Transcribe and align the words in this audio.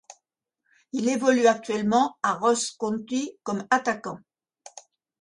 Il 0.93 1.09
évolue 1.09 1.45
actuellement 1.45 2.17
à 2.23 2.33
Ross 2.33 2.71
County 2.71 3.37
comme 3.43 3.67
attaquant. 3.69 4.17